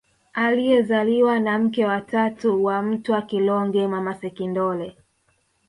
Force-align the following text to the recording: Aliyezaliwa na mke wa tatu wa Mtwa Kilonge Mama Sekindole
Aliyezaliwa 0.33 1.39
na 1.39 1.59
mke 1.59 1.85
wa 1.85 2.01
tatu 2.01 2.63
wa 2.63 2.81
Mtwa 2.81 3.21
Kilonge 3.21 3.87
Mama 3.87 4.15
Sekindole 4.15 4.97